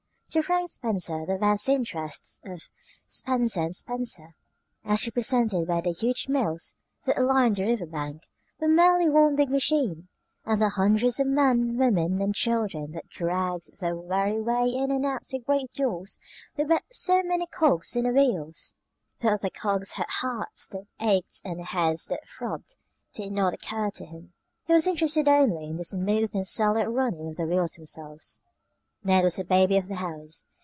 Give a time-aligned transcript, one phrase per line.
[0.33, 2.69] To Frank Spencer the vast interests of
[3.05, 4.33] Spencer & Spencer,
[4.85, 8.21] as represented by the huge mills that lined the river bank,
[8.57, 10.07] were merely one big machine;
[10.45, 15.05] and the hundreds of men, women, and children that dragged their weary way in and
[15.05, 16.17] out the great doors
[16.55, 18.75] were but so many cogs in the wheels.
[19.19, 22.77] That the cogs had hearts that ached and heads that throbbed
[23.13, 24.31] did not occur to him.
[24.63, 28.43] He was interested only in the smooth and silent running of the wheels themselves.
[29.03, 30.45] Ned was the baby of the house.